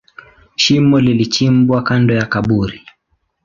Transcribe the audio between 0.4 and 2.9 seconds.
Shimo lilichimbwa kando ya kaburi.